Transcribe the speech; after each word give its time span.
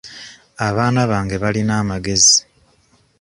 Abaana 0.67 1.01
bange 1.11 1.35
balina 1.43 1.73
amagezi. 1.81 2.37